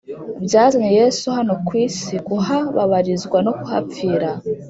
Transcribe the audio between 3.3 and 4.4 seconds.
no kuhapfira